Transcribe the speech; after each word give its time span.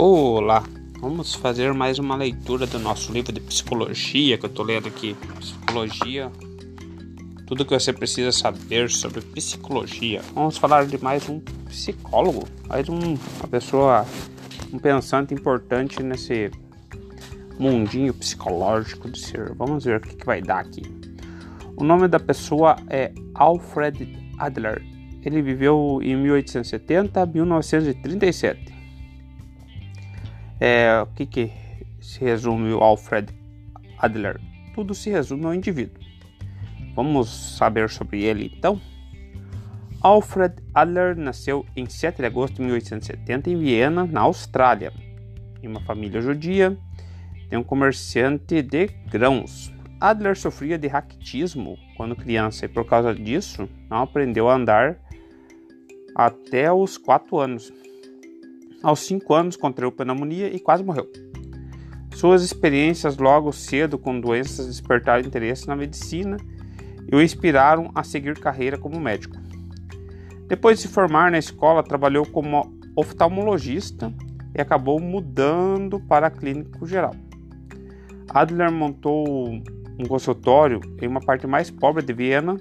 Olá, 0.00 0.62
vamos 1.00 1.34
fazer 1.34 1.74
mais 1.74 1.98
uma 1.98 2.14
leitura 2.14 2.68
do 2.68 2.78
nosso 2.78 3.10
livro 3.10 3.32
de 3.32 3.40
psicologia 3.40 4.38
que 4.38 4.46
eu 4.46 4.48
tô 4.48 4.62
lendo 4.62 4.86
aqui. 4.86 5.16
Psicologia, 5.40 6.30
tudo 7.48 7.64
que 7.64 7.74
você 7.74 7.92
precisa 7.92 8.30
saber 8.30 8.90
sobre 8.90 9.20
psicologia. 9.20 10.22
Vamos 10.32 10.56
falar 10.56 10.86
de 10.86 11.02
mais 11.02 11.28
um 11.28 11.40
psicólogo, 11.66 12.46
mais 12.68 12.88
um, 12.88 13.16
uma 13.40 13.48
pessoa, 13.50 14.06
um 14.72 14.78
pensante 14.78 15.34
importante 15.34 16.00
nesse 16.00 16.52
mundinho 17.58 18.14
psicológico 18.14 19.10
de 19.10 19.18
ser. 19.18 19.52
Vamos 19.54 19.84
ver 19.84 19.96
o 19.96 20.00
que, 20.00 20.14
que 20.14 20.24
vai 20.24 20.40
dar 20.40 20.60
aqui. 20.60 20.82
O 21.76 21.82
nome 21.82 22.06
da 22.06 22.20
pessoa 22.20 22.76
é 22.88 23.12
Alfred 23.34 24.16
Adler. 24.38 24.80
Ele 25.24 25.42
viveu 25.42 25.98
em 26.00 26.16
1870 26.16 27.20
a 27.20 27.26
1937. 27.26 28.77
É, 30.60 31.00
o 31.02 31.06
que, 31.14 31.26
que 31.26 31.52
se 32.00 32.20
resume 32.20 32.72
o 32.72 32.78
Alfred 32.78 33.32
Adler? 33.98 34.40
Tudo 34.74 34.94
se 34.94 35.10
resume 35.10 35.46
ao 35.46 35.54
indivíduo. 35.54 36.02
Vamos 36.94 37.56
saber 37.56 37.88
sobre 37.88 38.24
ele 38.24 38.52
então? 38.56 38.80
Alfred 40.00 40.54
Adler 40.74 41.16
nasceu 41.16 41.66
em 41.76 41.88
7 41.88 42.18
de 42.18 42.26
agosto 42.26 42.56
de 42.56 42.62
1870 42.62 43.50
em 43.50 43.58
Viena, 43.58 44.04
na 44.04 44.20
Austrália, 44.20 44.92
em 45.62 45.68
uma 45.68 45.80
família 45.80 46.20
judia 46.20 46.76
de 47.50 47.56
um 47.56 47.62
comerciante 47.62 48.62
de 48.62 48.86
grãos. 49.10 49.72
Adler 50.00 50.36
sofria 50.36 50.78
de 50.78 50.86
raquitismo 50.86 51.76
quando 51.96 52.14
criança 52.14 52.64
e 52.64 52.68
por 52.68 52.84
causa 52.84 53.12
disso 53.12 53.68
não 53.90 54.02
aprendeu 54.02 54.48
a 54.48 54.54
andar 54.54 54.98
até 56.14 56.72
os 56.72 56.96
4 56.96 57.38
anos. 57.38 57.72
Aos 58.82 59.00
5 59.00 59.34
anos 59.34 59.56
contraiu 59.56 59.90
pneumonia 59.90 60.54
e 60.54 60.60
quase 60.60 60.84
morreu. 60.84 61.10
Suas 62.14 62.42
experiências 62.42 63.16
logo 63.16 63.52
cedo 63.52 63.98
com 63.98 64.20
doenças 64.20 64.66
despertaram 64.66 65.26
interesse 65.26 65.66
na 65.66 65.76
medicina 65.76 66.36
e 67.10 67.14
o 67.14 67.22
inspiraram 67.22 67.90
a 67.94 68.02
seguir 68.02 68.38
carreira 68.38 68.78
como 68.78 69.00
médico. 69.00 69.36
Depois 70.46 70.78
de 70.78 70.82
se 70.82 70.88
formar 70.88 71.30
na 71.30 71.38
escola, 71.38 71.82
trabalhou 71.82 72.24
como 72.26 72.72
oftalmologista 72.96 74.12
e 74.54 74.60
acabou 74.60 75.00
mudando 75.00 76.00
para 76.00 76.30
clínico 76.30 76.86
geral. 76.86 77.14
Adler 78.28 78.70
montou 78.70 79.48
um 79.98 80.04
consultório 80.06 80.80
em 81.00 81.06
uma 81.06 81.20
parte 81.20 81.46
mais 81.46 81.70
pobre 81.70 82.04
de 82.04 82.12
Viena, 82.12 82.56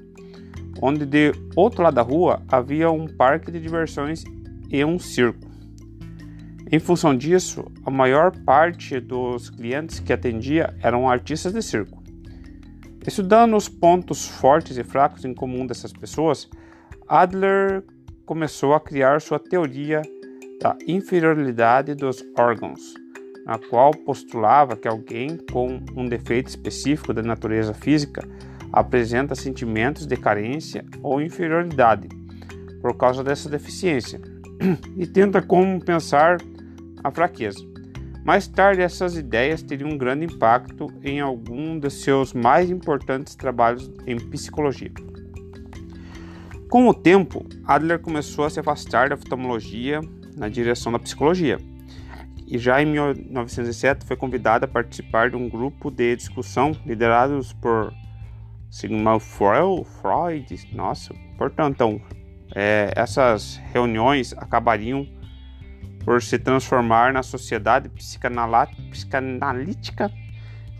onde 0.81 1.05
de 1.05 1.31
outro 1.55 1.81
lado 1.83 1.95
da 1.95 2.01
rua 2.01 2.41
havia 2.47 2.91
um 2.91 3.07
parque 3.07 3.51
de 3.51 3.59
diversões 3.59 4.23
e 4.69 4.83
um 4.83 4.97
circo. 4.99 5.46
Em 6.71 6.79
função 6.79 7.15
disso, 7.15 7.65
a 7.85 7.91
maior 7.91 8.31
parte 8.43 8.99
dos 8.99 9.49
clientes 9.49 9.99
que 9.99 10.11
atendia 10.11 10.75
eram 10.81 11.09
artistas 11.09 11.53
de 11.53 11.61
circo. 11.61 12.03
Estudando 13.05 13.55
os 13.55 13.69
pontos 13.69 14.27
fortes 14.27 14.77
e 14.77 14.83
fracos 14.83 15.23
em 15.23 15.33
comum 15.33 15.65
dessas 15.65 15.93
pessoas, 15.93 16.49
Adler 17.07 17.83
começou 18.25 18.73
a 18.73 18.81
criar 18.81 19.21
sua 19.21 19.39
teoria 19.39 20.01
da 20.61 20.75
inferioridade 20.85 21.95
dos 21.95 22.21
órgãos 22.37 22.95
na 23.47 23.57
qual 23.57 23.91
postulava 23.91 24.75
que 24.75 24.89
alguém 24.89 25.37
com 25.53 25.79
um 25.95 26.05
defeito 26.05 26.49
específico 26.49 27.13
da 27.13 27.23
natureza 27.23 27.73
física 27.73 28.27
apresenta 28.73 29.35
sentimentos 29.35 30.05
de 30.05 30.17
carência 30.17 30.83
ou 31.01 31.21
inferioridade 31.21 32.09
por 32.81 32.97
causa 32.97 33.23
dessa 33.23 33.47
deficiência 33.47 34.19
e 34.97 35.07
tenta 35.07 35.41
compensar 35.41 36.39
a 37.03 37.11
fraqueza. 37.11 37.59
Mais 38.23 38.47
tarde, 38.47 38.81
essas 38.81 39.15
ideias 39.15 39.61
teriam 39.61 39.89
um 39.89 39.97
grande 39.97 40.25
impacto 40.25 40.87
em 41.03 41.19
algum 41.19 41.79
de 41.79 41.89
seus 41.89 42.33
mais 42.33 42.69
importantes 42.69 43.35
trabalhos 43.35 43.89
em 44.05 44.17
psicologia. 44.17 44.91
Com 46.69 46.89
o 46.89 46.93
tempo, 46.93 47.45
Adler 47.65 47.99
começou 47.99 48.43
a 48.45 48.49
se 48.49 48.59
afastar 48.59 49.09
da 49.09 49.15
oftalmologia 49.15 50.01
na 50.35 50.49
direção 50.49 50.91
da 50.91 50.99
psicologia 50.99 51.57
e 52.47 52.57
já 52.57 52.81
em 52.81 52.85
1907 52.85 54.05
foi 54.05 54.15
convidado 54.15 54.63
a 54.63 54.67
participar 54.67 55.29
de 55.29 55.35
um 55.35 55.49
grupo 55.49 55.91
de 55.91 56.15
discussão 56.15 56.71
liderados 56.85 57.51
por 57.51 57.93
Sigmund 58.69 59.21
Freud. 59.21 60.45
Nossa, 60.73 61.13
portanto, 61.37 61.73
então, 61.73 62.01
é, 62.55 62.93
essas 62.95 63.61
reuniões 63.73 64.33
acabariam 64.37 65.05
por 66.07 66.23
se 66.23 66.39
transformar 66.39 67.11
na 67.11 67.21
Sociedade 67.21 67.89
Psicanalítica 67.89 70.09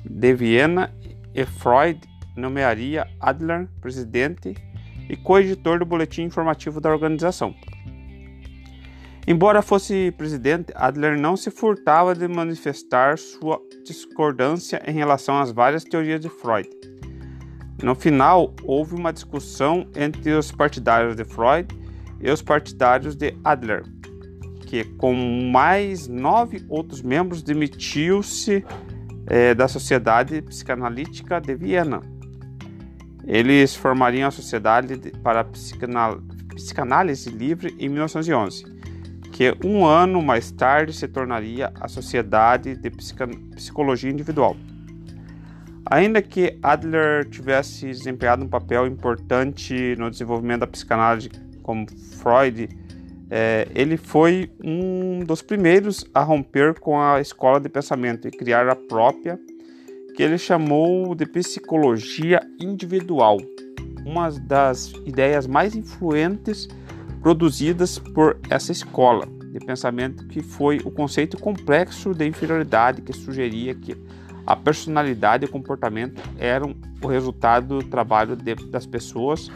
de 0.09 0.33
Viena 0.33 0.95
e 1.35 1.45
Freud 1.45 1.99
nomearia 2.33 3.05
Adler 3.19 3.67
presidente 3.81 4.55
e 5.09 5.17
coeditor 5.17 5.79
do 5.79 5.85
boletim 5.85 6.21
informativo 6.21 6.79
da 6.79 6.89
organização. 6.89 7.53
Embora 9.27 9.61
fosse 9.61 10.13
presidente, 10.17 10.71
Adler 10.73 11.19
não 11.19 11.35
se 11.35 11.51
furtava 11.51 12.15
de 12.15 12.25
manifestar 12.25 13.17
sua 13.17 13.59
discordância 13.83 14.81
em 14.87 14.93
relação 14.93 15.37
às 15.37 15.51
várias 15.51 15.83
teorias 15.83 16.21
de 16.21 16.29
Freud. 16.29 16.69
No 17.83 17.95
final, 17.95 18.55
houve 18.63 18.95
uma 18.95 19.11
discussão 19.11 19.89
entre 19.93 20.31
os 20.31 20.53
partidários 20.53 21.17
de 21.17 21.25
Freud 21.25 21.67
e 22.21 22.31
os 22.31 22.41
partidários 22.41 23.13
de 23.13 23.35
Adler, 23.43 23.83
que, 24.67 24.83
com 24.83 25.15
mais 25.51 26.07
nove 26.07 26.63
outros 26.69 27.01
membros, 27.01 27.41
demitiu-se 27.41 28.63
é, 29.25 29.55
da 29.55 29.67
Sociedade 29.67 30.41
Psicanalítica 30.41 31.41
de 31.41 31.55
Viena. 31.55 32.01
Eles 33.25 33.75
formariam 33.75 34.27
a 34.27 34.31
Sociedade 34.31 34.95
para 35.23 35.39
a 35.41 35.45
Psicanálise 36.55 37.29
Livre 37.29 37.75
em 37.79 37.89
1911 37.89 38.77
que 39.37 39.55
um 39.63 39.85
ano 39.85 40.19
mais 40.19 40.49
tarde 40.49 40.91
se 40.91 41.07
tornaria 41.07 41.71
a 41.79 41.87
Sociedade 41.87 42.75
de 42.75 42.89
Psicologia 42.89 44.09
Individual. 44.09 44.57
Ainda 45.85 46.23
que 46.23 46.57
Adler 46.63 47.23
tivesse 47.29 47.85
desempenhado 47.85 48.43
um 48.43 48.47
papel 48.47 48.87
importante 48.87 49.95
no 49.99 50.09
desenvolvimento 50.09 50.61
da 50.61 50.67
psicanálise, 50.67 51.29
como 51.61 51.85
Freud, 52.19 52.67
é, 53.29 53.67
ele 53.75 53.97
foi 53.97 54.49
um 54.63 55.19
dos 55.19 55.41
primeiros 55.41 56.05
a 56.13 56.21
romper 56.21 56.79
com 56.79 56.99
a 56.99 57.19
escola 57.19 57.59
de 57.59 57.67
pensamento 57.67 58.27
e 58.27 58.31
criar 58.31 58.67
a 58.69 58.75
própria, 58.75 59.39
que 60.15 60.23
ele 60.23 60.37
chamou 60.37 61.13
de 61.13 61.25
psicologia 61.25 62.39
individual, 62.59 63.37
uma 64.05 64.31
das 64.31 64.93
ideias 65.05 65.45
mais 65.45 65.75
influentes 65.75 66.67
produzidas 67.21 67.99
por 67.99 68.39
essa 68.49 68.71
escola 68.71 69.27
de 69.51 69.59
pensamento 69.59 70.27
que 70.27 70.41
foi 70.41 70.79
o 70.85 70.91
conceito 70.91 71.37
complexo 71.37 72.13
de 72.13 72.25
inferioridade 72.25 73.01
que 73.01 73.13
sugeria 73.13 73.75
que 73.75 73.95
a 74.45 74.55
personalidade 74.55 75.45
e 75.45 75.47
o 75.47 75.51
comportamento 75.51 76.21
eram 76.39 76.73
o 77.01 77.07
resultado 77.07 77.79
do 77.79 77.89
trabalho 77.89 78.35
de, 78.35 78.55
das 78.55 78.85
pessoas 78.85 79.51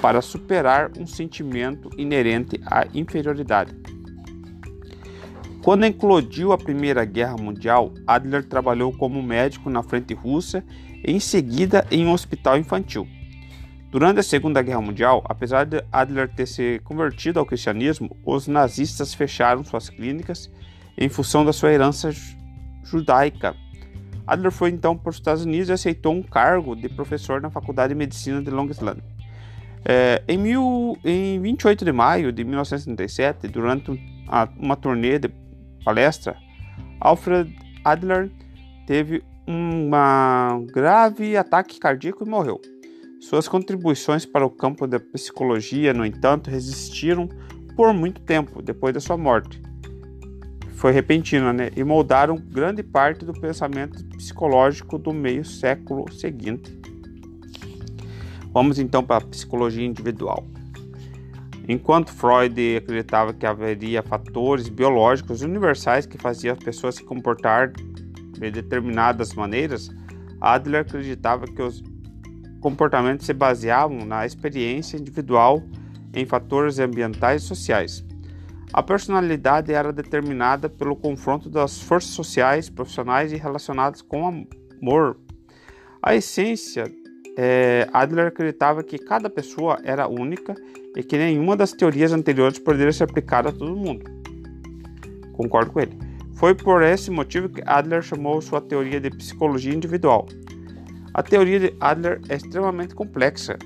para 0.00 0.20
superar 0.20 0.90
um 0.98 1.06
sentimento 1.06 1.90
inerente 1.96 2.60
à 2.66 2.86
inferioridade. 2.94 3.74
Quando 5.62 5.84
eclodiu 5.84 6.52
a 6.52 6.58
Primeira 6.58 7.04
Guerra 7.04 7.36
Mundial, 7.36 7.92
Adler 8.06 8.46
trabalhou 8.46 8.92
como 8.92 9.22
médico 9.22 9.68
na 9.68 9.82
frente 9.82 10.14
russa 10.14 10.64
e 11.04 11.12
em 11.12 11.20
seguida 11.20 11.86
em 11.90 12.06
um 12.06 12.12
hospital 12.12 12.56
infantil. 12.56 13.06
Durante 13.90 14.20
a 14.20 14.22
Segunda 14.22 14.62
Guerra 14.62 14.80
Mundial, 14.80 15.22
apesar 15.28 15.64
de 15.64 15.84
Adler 15.92 16.28
ter 16.28 16.46
se 16.46 16.80
convertido 16.84 17.38
ao 17.38 17.44
cristianismo, 17.44 18.16
os 18.24 18.46
nazistas 18.46 19.12
fecharam 19.12 19.62
suas 19.62 19.90
clínicas 19.90 20.50
em 20.96 21.08
função 21.08 21.44
da 21.44 21.52
sua 21.52 21.72
herança 21.72 22.10
judaica. 22.84 23.54
Adler 24.26 24.52
foi 24.52 24.70
então 24.70 24.96
para 24.96 25.10
os 25.10 25.16
Estados 25.16 25.44
Unidos 25.44 25.68
e 25.68 25.72
aceitou 25.72 26.14
um 26.14 26.22
cargo 26.22 26.74
de 26.74 26.88
professor 26.88 27.40
na 27.40 27.50
Faculdade 27.50 27.92
de 27.92 27.98
Medicina 27.98 28.40
de 28.40 28.50
Long 28.50 28.66
Island. 28.66 29.02
É, 29.84 30.22
em, 30.28 30.38
mil, 30.38 30.96
em 31.04 31.40
28 31.40 31.84
de 31.84 31.92
maio 31.92 32.32
de 32.32 32.44
1937, 32.44 33.48
durante 33.48 33.90
uma 34.58 34.76
turnê 34.76 35.18
de 35.18 35.30
palestra, 35.84 36.36
Alfred 37.00 37.54
Adler 37.84 38.30
teve 38.86 39.22
um 39.48 39.90
grave 40.66 41.36
ataque 41.36 41.80
cardíaco 41.80 42.24
e 42.24 42.28
morreu. 42.28 42.60
Suas 43.20 43.48
contribuições 43.48 44.24
para 44.24 44.46
o 44.46 44.50
campo 44.50 44.86
da 44.86 44.98
psicologia, 45.00 45.92
no 45.92 46.06
entanto, 46.06 46.50
resistiram 46.50 47.28
por 47.76 47.92
muito 47.92 48.20
tempo 48.22 48.62
depois 48.62 48.94
da 48.94 49.00
sua 49.00 49.16
morte. 49.16 49.60
Foi 50.74 50.92
repentina, 50.92 51.52
né? 51.52 51.70
E 51.76 51.84
moldaram 51.84 52.36
grande 52.36 52.82
parte 52.82 53.24
do 53.24 53.34
pensamento 53.34 54.02
psicológico 54.16 54.98
do 54.98 55.12
meio 55.12 55.44
século 55.44 56.10
seguinte. 56.10 56.79
Vamos 58.52 58.78
então 58.78 59.02
para 59.02 59.24
a 59.24 59.28
psicologia 59.28 59.86
individual. 59.86 60.44
Enquanto 61.68 62.12
Freud 62.12 62.76
acreditava 62.76 63.32
que 63.32 63.46
haveria 63.46 64.02
fatores 64.02 64.68
biológicos 64.68 65.42
universais 65.42 66.04
que 66.04 66.18
faziam 66.18 66.52
as 66.52 66.58
pessoas 66.58 66.96
se 66.96 67.04
comportar 67.04 67.72
de 67.72 68.50
determinadas 68.50 69.34
maneiras, 69.34 69.88
Adler 70.40 70.80
acreditava 70.80 71.46
que 71.46 71.62
os 71.62 71.82
comportamentos 72.60 73.26
se 73.26 73.32
baseavam 73.32 74.04
na 74.04 74.26
experiência 74.26 74.96
individual 74.96 75.62
em 76.12 76.26
fatores 76.26 76.78
ambientais 76.78 77.42
e 77.42 77.46
sociais. 77.46 78.04
A 78.72 78.82
personalidade 78.82 79.72
era 79.72 79.92
determinada 79.92 80.68
pelo 80.68 80.96
confronto 80.96 81.48
das 81.48 81.80
forças 81.80 82.10
sociais, 82.10 82.70
profissionais 82.70 83.32
e 83.32 83.36
relacionadas 83.36 84.00
com 84.02 84.46
amor. 84.80 85.18
A 86.02 86.14
essência, 86.14 86.84
é, 87.42 87.88
Adler 87.90 88.26
acreditava 88.26 88.82
que 88.82 88.98
cada 88.98 89.30
pessoa 89.30 89.78
era 89.82 90.06
única 90.06 90.54
e 90.94 91.02
que 91.02 91.16
nenhuma 91.16 91.56
das 91.56 91.72
teorias 91.72 92.12
anteriores 92.12 92.58
poderia 92.58 92.92
ser 92.92 93.04
aplicada 93.04 93.48
a 93.48 93.52
todo 93.52 93.74
mundo. 93.74 94.04
Concordo 95.32 95.72
com 95.72 95.80
ele. 95.80 95.96
Foi 96.34 96.54
por 96.54 96.82
esse 96.82 97.10
motivo 97.10 97.48
que 97.48 97.62
Adler 97.64 98.02
chamou 98.02 98.42
sua 98.42 98.60
teoria 98.60 99.00
de 99.00 99.08
psicologia 99.08 99.72
individual. 99.72 100.26
A 101.14 101.22
teoria 101.22 101.58
de 101.58 101.74
Adler 101.80 102.20
é 102.28 102.36
extremamente 102.36 102.94
complexa 102.94 103.56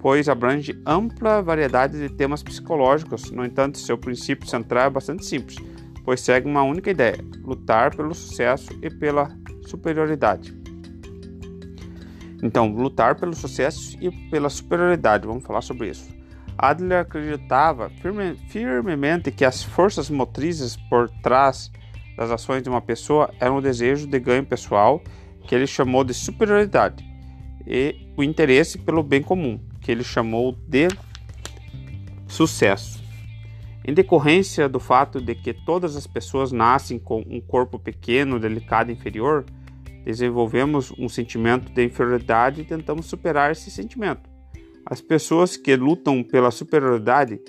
pois 0.00 0.28
abrange 0.28 0.78
ampla 0.84 1.40
variedade 1.40 1.98
de 1.98 2.10
temas 2.10 2.42
psicológicos. 2.42 3.30
No 3.30 3.42
entanto, 3.42 3.78
seu 3.78 3.96
princípio 3.96 4.46
central 4.46 4.88
é 4.88 4.90
bastante 4.90 5.24
simples, 5.24 5.56
pois 6.04 6.20
segue 6.20 6.46
uma 6.46 6.62
única 6.62 6.90
ideia: 6.90 7.16
lutar 7.42 7.96
pelo 7.96 8.12
sucesso 8.12 8.68
e 8.82 8.90
pela 8.90 9.30
superioridade. 9.62 10.63
Então, 12.44 12.68
lutar 12.68 13.14
pelo 13.14 13.34
sucesso 13.34 13.96
e 14.02 14.10
pela 14.28 14.50
superioridade, 14.50 15.26
vamos 15.26 15.42
falar 15.42 15.62
sobre 15.62 15.88
isso. 15.88 16.14
Adler 16.58 17.00
acreditava 17.00 17.88
firme, 17.88 18.36
firmemente 18.48 19.32
que 19.32 19.46
as 19.46 19.62
forças 19.62 20.10
motrizes 20.10 20.76
por 20.76 21.08
trás 21.22 21.72
das 22.18 22.30
ações 22.30 22.62
de 22.62 22.68
uma 22.68 22.82
pessoa 22.82 23.32
eram 23.40 23.56
o 23.56 23.62
desejo 23.62 24.06
de 24.06 24.20
ganho 24.20 24.44
pessoal, 24.44 25.02
que 25.48 25.54
ele 25.54 25.66
chamou 25.66 26.04
de 26.04 26.12
superioridade, 26.12 27.02
e 27.66 28.12
o 28.14 28.22
interesse 28.22 28.76
pelo 28.76 29.02
bem 29.02 29.22
comum, 29.22 29.58
que 29.80 29.90
ele 29.90 30.04
chamou 30.04 30.52
de 30.68 30.88
sucesso. 32.28 33.02
Em 33.82 33.94
decorrência 33.94 34.68
do 34.68 34.78
fato 34.78 35.18
de 35.18 35.34
que 35.34 35.54
todas 35.54 35.96
as 35.96 36.06
pessoas 36.06 36.52
nascem 36.52 36.98
com 36.98 37.24
um 37.26 37.40
corpo 37.40 37.78
pequeno, 37.78 38.38
delicado 38.38 38.90
e 38.90 38.94
inferior, 38.94 39.46
desenvolvemos 40.04 40.92
um 40.98 41.08
sentimento 41.08 41.72
de 41.72 41.84
inferioridade 41.84 42.60
e 42.60 42.64
tentamos 42.64 43.06
superar 43.06 43.50
esse 43.50 43.70
sentimento. 43.70 44.28
As 44.84 45.00
pessoas 45.00 45.56
que 45.56 45.74
lutam 45.74 46.22
pela 46.22 46.50
superioridade 46.50 47.40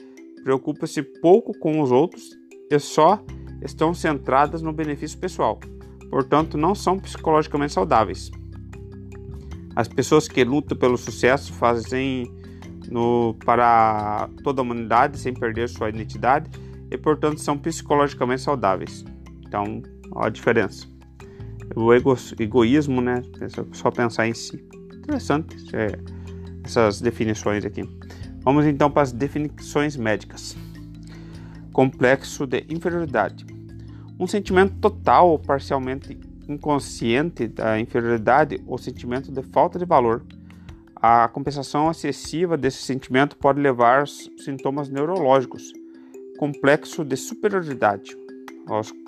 preocupam-se 0.44 1.04
pouco 1.04 1.58
com 1.60 1.82
os 1.82 1.92
outros 1.92 2.30
e 2.72 2.80
só 2.80 3.22
estão 3.62 3.94
centradas 3.94 4.62
no 4.62 4.72
benefício 4.72 5.18
pessoal, 5.18 5.60
portanto, 6.10 6.58
não 6.58 6.74
são 6.74 6.98
psicologicamente 6.98 7.74
saudáveis. 7.74 8.32
As 9.76 9.90
pessoas 9.90 10.28
que 10.28 10.44
lutam 10.44 10.78
pelo 10.78 10.98
sucesso 10.98 11.52
fazem 11.52 12.32
no, 12.90 13.36
para 13.46 14.30
toda 14.44 14.62
a 14.62 14.64
humanidade 14.64 15.20
sem 15.20 15.34
perder 15.34 15.68
sua 15.68 15.90
identidade 15.90 16.50
e, 16.90 16.98
portanto, 16.98 17.40
são 17.40 17.58
psicologicamente 17.58 18.42
saudáveis. 18.42 19.04
Então, 19.46 19.82
olha 20.14 20.28
a 20.28 20.30
diferença. 20.30 20.95
O 21.74 21.94
ego, 21.94 22.16
egoísmo, 22.40 23.02
né? 23.02 23.22
Só 23.72 23.90
pensar 23.90 24.28
em 24.28 24.34
si. 24.34 24.64
Interessante 24.94 25.56
é, 25.76 25.98
essas 26.64 27.00
definições 27.00 27.64
aqui. 27.64 27.84
Vamos 28.42 28.66
então 28.66 28.92
para 28.92 29.04
as 29.04 29.12
definições 29.12 29.96
médicas. 29.96 30.56
Complexo 31.72 32.46
de 32.46 32.66
inferioridade. 32.70 33.46
Um 34.20 34.28
sentimento 34.28 34.76
total 34.80 35.30
ou 35.30 35.40
parcialmente 35.40 36.18
inconsciente 36.48 37.48
da 37.48 37.80
inferioridade 37.80 38.62
ou 38.68 38.78
sentimento 38.78 39.32
de 39.32 39.42
falta 39.42 39.80
de 39.80 39.86
valor. 39.86 40.24
A 40.96 41.28
compensação 41.28 41.92
excessiva 41.92 42.58
desse 42.58 42.82
sentimento 42.84 43.38
pode 43.38 43.60
levar 43.60 44.04
a 44.04 44.06
sintomas 44.06 44.90
neurológicos, 44.90 45.74
complexo 46.38 47.04
de 47.04 47.18
superioridade, 47.18 48.16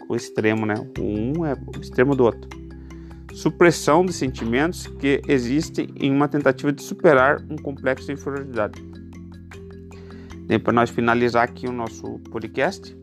o 0.10 0.16
extremo, 0.16 0.66
né? 0.66 0.76
Um 1.00 1.46
é 1.46 1.54
o 1.54 1.82
extremo 1.82 2.16
do 2.16 2.24
outro. 2.26 2.50
Supressão 3.34 4.06
de 4.06 4.14
sentimentos 4.14 4.88
que 4.88 5.22
existem 5.28 5.90
em 5.96 6.12
uma 6.12 6.28
tentativa 6.28 6.72
de 6.72 6.82
superar 6.82 7.42
um 7.50 7.56
complexo 7.56 8.08
de 8.08 8.14
inferioridade. 8.14 8.82
E 10.50 10.58
para 10.58 10.74
nós 10.74 10.90
finalizar 10.90 11.44
aqui 11.44 11.68
o 11.68 11.72
nosso 11.72 12.20
podcast, 12.32 12.96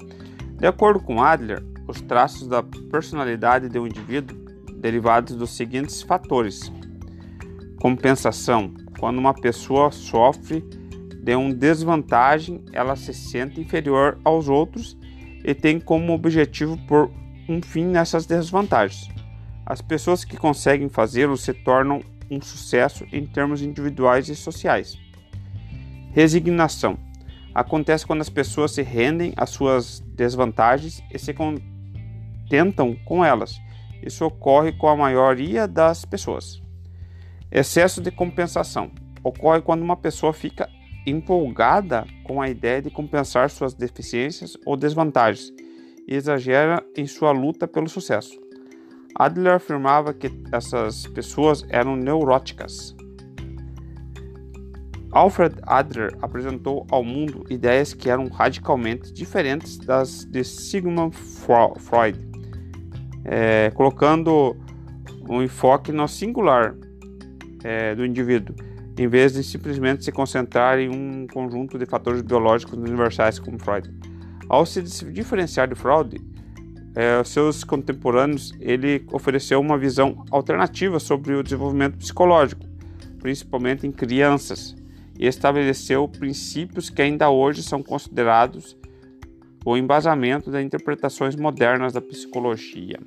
de 0.58 0.66
acordo 0.66 0.98
com 0.98 1.22
Adler, 1.22 1.62
os 1.86 2.00
traços 2.00 2.48
da 2.48 2.62
personalidade 2.62 3.68
de 3.68 3.78
um 3.78 3.86
indivíduo 3.86 4.36
derivados 4.76 5.36
dos 5.36 5.50
seguintes 5.50 6.02
fatores: 6.02 6.72
compensação. 7.80 8.72
Quando 8.98 9.18
uma 9.18 9.34
pessoa 9.34 9.90
sofre 9.90 10.64
de 11.22 11.34
uma 11.34 11.52
desvantagem, 11.52 12.64
ela 12.72 12.96
se 12.96 13.12
sente 13.12 13.60
inferior 13.60 14.18
aos 14.24 14.48
outros 14.48 14.96
e 15.44 15.54
tem 15.54 15.78
como 15.78 16.12
objetivo 16.12 16.78
por 16.88 17.10
um 17.48 17.60
fim 17.60 17.84
nessas 17.84 18.24
desvantagens. 18.24 19.08
As 19.66 19.80
pessoas 19.82 20.24
que 20.24 20.36
conseguem 20.36 20.88
fazê-lo 20.88 21.36
se 21.36 21.52
tornam 21.52 22.02
um 22.30 22.40
sucesso 22.40 23.04
em 23.12 23.26
termos 23.26 23.62
individuais 23.62 24.28
e 24.28 24.34
sociais. 24.34 24.98
Resignação 26.12 26.98
acontece 27.54 28.06
quando 28.06 28.22
as 28.22 28.30
pessoas 28.30 28.72
se 28.72 28.82
rendem 28.82 29.32
às 29.36 29.50
suas 29.50 30.00
desvantagens 30.00 31.02
e 31.12 31.18
se 31.18 31.34
tentam 32.48 32.96
com 33.04 33.24
elas. 33.24 33.60
Isso 34.02 34.24
ocorre 34.24 34.72
com 34.72 34.88
a 34.88 34.96
maioria 34.96 35.68
das 35.68 36.04
pessoas. 36.04 36.62
Excesso 37.50 38.00
de 38.00 38.10
compensação 38.10 38.90
ocorre 39.22 39.62
quando 39.62 39.82
uma 39.82 39.96
pessoa 39.96 40.32
fica 40.32 40.68
empolgada 41.06 42.06
com 42.24 42.40
a 42.40 42.48
ideia 42.48 42.80
de 42.80 42.90
compensar 42.90 43.50
suas 43.50 43.74
deficiências 43.74 44.56
ou 44.64 44.76
desvantagens 44.76 45.52
e 46.06 46.14
exagera 46.14 46.84
em 46.96 47.06
sua 47.06 47.30
luta 47.32 47.66
pelo 47.66 47.88
sucesso. 47.88 48.38
Adler 49.14 49.54
afirmava 49.54 50.12
que 50.12 50.30
essas 50.52 51.06
pessoas 51.06 51.64
eram 51.68 51.94
neuróticas. 51.94 52.94
Alfred 55.12 55.54
Adler 55.62 56.16
apresentou 56.20 56.84
ao 56.90 57.04
mundo 57.04 57.44
ideias 57.48 57.94
que 57.94 58.10
eram 58.10 58.26
radicalmente 58.26 59.12
diferentes 59.12 59.78
das 59.78 60.24
de 60.24 60.42
Sigmund 60.42 61.14
Freud 61.14 62.34
é, 63.24 63.70
colocando 63.74 64.56
um 65.28 65.42
enfoque 65.42 65.90
no 65.90 66.06
singular 66.06 66.76
é, 67.62 67.94
do 67.94 68.04
indivíduo, 68.04 68.54
em 68.96 69.08
vez 69.08 69.32
de 69.32 69.42
simplesmente 69.42 70.04
se 70.04 70.12
concentrar 70.12 70.78
em 70.78 70.88
um 70.88 71.26
conjunto 71.26 71.78
de 71.78 71.86
fatores 71.86 72.22
biológicos 72.22 72.78
universais 72.78 73.38
como 73.38 73.58
Freud. 73.58 73.90
Ao 74.48 74.64
se 74.64 74.82
diferenciar 74.82 75.68
de 75.68 75.74
Freud, 75.74 76.20
aos 77.18 77.28
seus 77.28 77.64
contemporâneos, 77.64 78.54
ele 78.60 79.04
ofereceu 79.12 79.60
uma 79.60 79.76
visão 79.76 80.24
alternativa 80.30 81.00
sobre 81.00 81.34
o 81.34 81.42
desenvolvimento 81.42 81.98
psicológico, 81.98 82.64
principalmente 83.18 83.86
em 83.86 83.90
crianças, 83.90 84.76
e 85.18 85.26
estabeleceu 85.26 86.06
princípios 86.06 86.90
que 86.90 87.02
ainda 87.02 87.30
hoje 87.30 87.62
são 87.62 87.82
considerados 87.82 88.76
o 89.64 89.76
embasamento 89.76 90.50
das 90.50 90.62
interpretações 90.62 91.34
modernas 91.34 91.92
da 91.92 92.00
psicologia. 92.00 93.00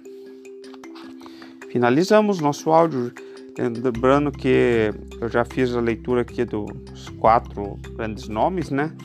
Finalizamos 1.70 2.39
nosso 2.39 2.72
áudio, 2.72 3.13
lembrando 3.57 4.31
que 4.31 4.91
eu 5.19 5.29
já 5.29 5.43
fiz 5.43 5.73
a 5.75 5.79
leitura 5.79 6.21
aqui 6.21 6.45
dos 6.45 7.09
quatro 7.19 7.77
grandes 7.95 8.27
nomes, 8.27 8.69
né? 8.69 8.95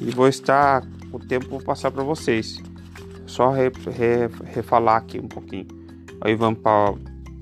E 0.00 0.10
vou 0.10 0.28
estar 0.28 0.82
o 1.12 1.18
tempo 1.18 1.48
vou 1.48 1.60
passar 1.60 1.90
para 1.90 2.02
vocês. 2.02 2.60
Só 3.26 3.50
re, 3.50 3.68
re, 3.68 4.28
refalar 4.46 4.96
aqui 4.96 5.20
um 5.20 5.28
pouquinho. 5.28 5.66
Vamos 6.38 6.60
para 6.60 6.94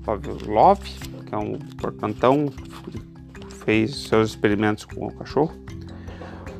Pavlov, 0.03 0.79
que 1.25 1.33
é 1.33 1.37
um 1.37 1.57
portantão, 1.77 2.51
fez 3.65 4.07
seus 4.07 4.31
experimentos 4.31 4.85
com 4.85 5.07
o 5.07 5.15
cachorro. 5.15 5.53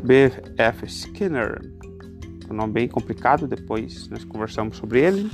B.F. 0.03 0.85
Skinner, 0.85 1.61
um 2.49 2.53
nome 2.53 2.73
bem 2.73 2.87
complicado, 2.87 3.47
depois 3.47 4.07
nós 4.09 4.23
conversamos 4.23 4.77
sobre 4.77 5.01
ele. 5.01 5.31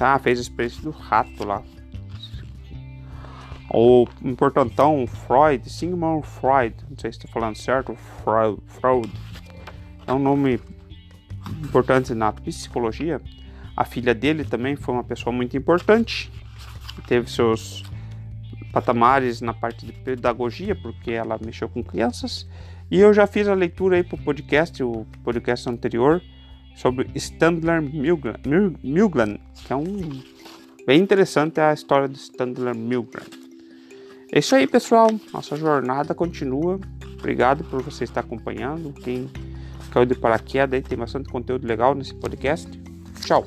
Ah, 0.00 0.18
fez 0.18 0.38
a 0.38 0.42
experiência 0.42 0.82
do 0.82 0.90
rato 0.90 1.44
lá. 1.44 1.62
O 3.74 4.06
importantão 4.22 5.06
Freud, 5.06 5.70
Sigmund 5.70 6.26
Freud, 6.26 6.74
não 6.90 6.98
sei 6.98 7.10
se 7.10 7.18
estou 7.18 7.30
falando 7.30 7.56
certo, 7.56 7.96
Freud, 8.22 9.10
é 10.06 10.12
um 10.12 10.18
nome 10.18 10.60
importante 11.64 12.12
na 12.12 12.30
psicologia. 12.32 13.18
A 13.74 13.86
filha 13.86 14.14
dele 14.14 14.44
também 14.44 14.76
foi 14.76 14.92
uma 14.92 15.02
pessoa 15.02 15.34
muito 15.34 15.56
importante, 15.56 16.30
teve 17.06 17.30
seus 17.30 17.82
patamares 18.74 19.40
na 19.40 19.54
parte 19.54 19.86
de 19.86 19.92
pedagogia, 19.92 20.76
porque 20.76 21.12
ela 21.12 21.38
mexeu 21.42 21.66
com 21.66 21.82
crianças, 21.82 22.46
E 22.90 23.00
eu 23.00 23.14
já 23.14 23.26
fiz 23.26 23.48
a 23.48 23.54
leitura 23.54 23.96
aí 23.96 24.02
pro 24.02 24.18
podcast, 24.18 24.82
o 24.82 25.06
podcast 25.24 25.66
anterior, 25.70 26.20
sobre 26.76 27.10
Standler 27.14 27.80
Milgren, 27.80 28.36
Milgren 28.82 29.40
que 29.64 29.72
é 29.72 29.76
um 29.76 30.22
bem 30.86 31.00
interessante 31.00 31.58
a 31.58 31.72
história 31.72 32.06
de 32.06 32.18
Standler 32.18 32.76
Milgren. 32.76 33.41
É 34.34 34.38
isso 34.38 34.56
aí, 34.56 34.66
pessoal. 34.66 35.08
Nossa 35.30 35.54
jornada 35.56 36.14
continua. 36.14 36.80
Obrigado 37.18 37.62
por 37.64 37.82
você 37.82 38.04
estar 38.04 38.20
acompanhando. 38.20 38.90
Quem 38.94 39.30
caiu 39.90 40.06
de 40.06 40.14
paraquedas 40.14 40.72
aí, 40.72 40.82
tem 40.82 40.96
bastante 40.96 41.28
conteúdo 41.28 41.66
legal 41.66 41.94
nesse 41.94 42.14
podcast. 42.14 42.66
Tchau. 43.20 43.46